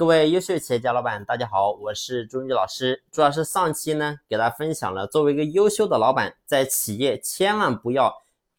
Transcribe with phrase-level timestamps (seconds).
[0.00, 3.04] 各位优秀企业家老板，大家好，我是朱云老师。
[3.12, 8.10] 朱老师上期呢，给大家分享了作为一个优秀的老板，在企业千万不要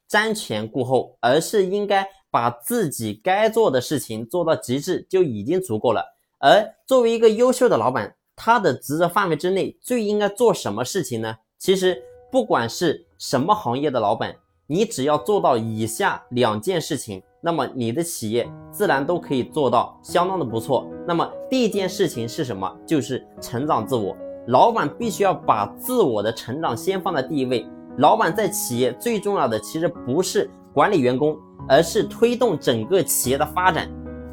[0.08, 6.06] 瞻前顾后，而是应该把自己该做的事情做到极致，就已经足够了。
[6.38, 11.36] 而作为一个优秀的老板，他的职责范围之内最应该做什么事情呢？
[11.58, 12.00] 其实
[12.32, 14.36] 不管是什么行业的老板，
[14.68, 17.24] 你只要做到以下两件事情。
[17.44, 20.88] 那么你的企业自然都可以做到相当的不错。
[21.08, 22.72] 那么第一件事情是什么？
[22.86, 24.16] 就是成长自我。
[24.48, 27.66] 老板必须要把自我的成长先放在第一位。
[27.98, 31.36] 老板在企业最重要的其实不是管理员工，
[31.68, 33.90] 而是推动整个企业的发展。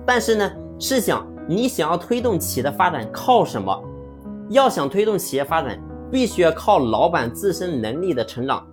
[0.07, 3.83] 但是呢，试想你想要推动企业的发展，靠什么？
[4.51, 8.67] 要想推动企业发展，必须要靠老板自身能力的成长。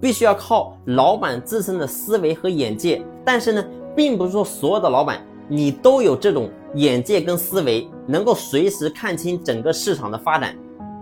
[0.00, 3.64] 必须要靠老板自身的思维和眼界，但是呢，
[3.96, 10.56] 并不是说所有的老板你都有这种眼界跟思维，能够随时看清整个市场的发展。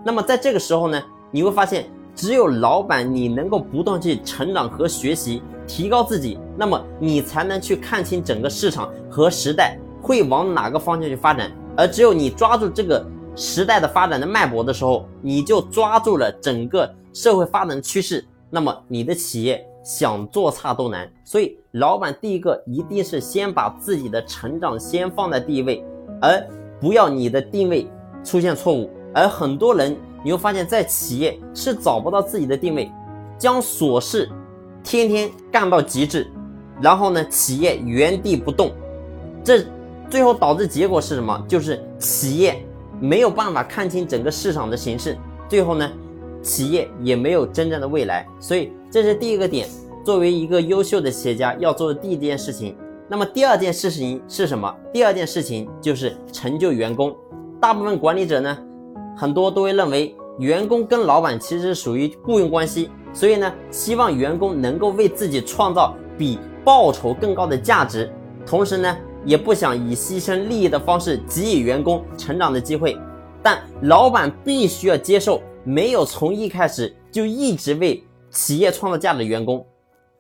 [0.05, 11.53] 那么在这个时候呢，你会发现，只有老板你能够不断去成长和学习，提高自己，那么你才能去看清整个市场和时代会往哪个方向去发展。
[11.77, 18.25] 而只有你抓住这个时代的发展的脉搏的时候，你就抓住了整个社会发展趋势。
[18.51, 25.83] 那么你的企业想做差都难，所以老板第一个一定是先把自己的成长先放在第一位，
[26.21, 26.47] 而
[26.79, 27.91] 不要你的定位
[28.23, 28.91] 出现错误。
[29.15, 32.93] 而很多人你会发现在企业是找不到自己的定位，
[33.39, 34.29] 将琐事
[34.85, 36.31] 天天干到极致，
[36.83, 38.71] 然后呢企业原地不动，
[39.43, 39.65] 这
[40.11, 41.43] 最后导致结果是什么？
[41.49, 42.63] 就是企业
[43.01, 45.17] 没有办法看清整个市场的形势，
[45.49, 45.91] 最后呢？
[46.49, 49.69] 企业也没有真正的未来，所以这是第一个点。
[50.03, 52.75] 作为一个优秀的企业家要做的第一件事情，
[53.07, 54.75] 那么第二件事情是什么？
[54.91, 57.15] 第二件事情就是成就员工。
[57.61, 58.57] 大部分管理者呢，
[59.15, 68.11] 很多都会认为员工跟老板其实属于雇佣关系，所以呢，希望员工能够为自己创造比报酬更高的价值，
[68.47, 72.97] 同时呢，也不想以牺牲利益的方式给予员工成长的机会。
[73.43, 75.43] 但老板必须要接受。
[75.69, 79.67] 没有从一开始就一直为企业创造价值的员工，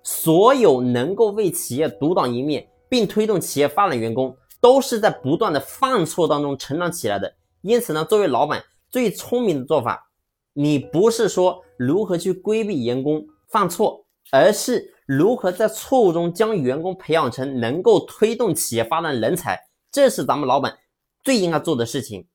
[0.02, 7.34] 所有能够为企业独当一面并推动企业发展的员工，都是在不断的犯错当中成长起来的。
[7.62, 10.10] 因此呢，作为老板最聪明的做法，
[10.52, 19.58] 你不是说如何去规避员工犯错，而是如何在错误中将员工培养成能够推动企业发展的人才。
[19.90, 20.76] 这是咱们老板
[21.24, 22.26] 最应该做的事情。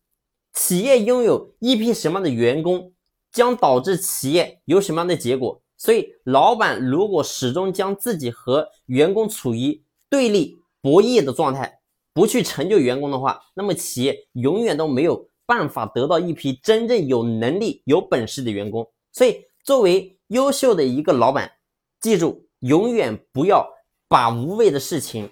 [0.52, 2.92] 企业拥有一批什么样的员工？
[3.34, 5.62] 将导致企业有什么样的结果？
[5.76, 11.80] 所以，老板如果始终将自己和员工处于对立博弈的状态，
[12.14, 18.90] 不去成就员工的话，那么企业永远都没有办法得到一批真正有能力、有本事的员工。
[19.12, 21.52] 所以，作为优秀的一个老板，
[22.00, 23.68] 记住，永远不要
[24.08, 25.32] 把无谓的事情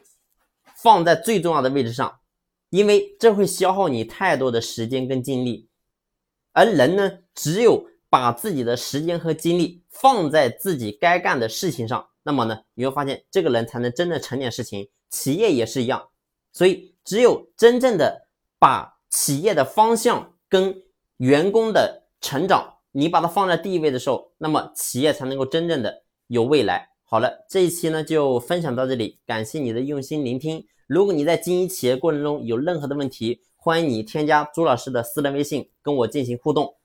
[0.76, 2.20] 放在最重要的位置上，
[2.72, 5.70] 因为这会消耗你太多的时间跟精力。
[6.52, 14.90] 而人呢，只有把自己的时间和精力放在自己该干的事情上，那么呢，你会发现这个人才能真正成点事情。
[15.10, 16.10] 企业也是一样，
[16.52, 18.28] 所以只有真正的
[18.60, 20.76] 把企业的方向跟
[21.18, 26.90] 员工的成长，你把它放在第一位的时候，那么企业才能够真正的有未来。
[27.04, 30.66] 好了，这一期呢就分享到这里，感谢你的用心聆听。
[30.88, 36.76] 如果你在经营企业过程中有任何的问题，欢迎你添加朱老师的私人微信跟我进行互动。